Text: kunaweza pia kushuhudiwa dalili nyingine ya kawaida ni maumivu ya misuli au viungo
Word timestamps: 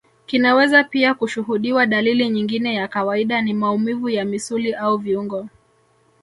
kunaweza 0.29 0.83
pia 0.83 1.13
kushuhudiwa 1.13 1.85
dalili 1.85 2.29
nyingine 2.29 2.73
ya 2.73 2.87
kawaida 2.87 3.41
ni 3.41 3.53
maumivu 3.53 4.09
ya 4.09 4.25
misuli 4.25 4.73
au 4.73 4.97
viungo 4.97 5.47